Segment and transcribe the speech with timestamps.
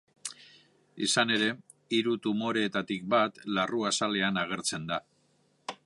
[1.07, 1.49] Izan ere,
[1.97, 5.01] hiru tumoreetatik bat larruazalean agertzen da.